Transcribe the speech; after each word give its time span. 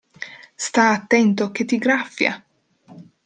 Sta' 0.55 0.89
attento 0.89 1.51
che 1.51 1.63
ti 1.63 1.77
graffia! 1.77 2.43